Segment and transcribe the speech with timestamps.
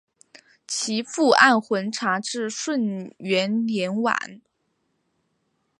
[0.67, 4.41] 其父按浑察至顺元年薨。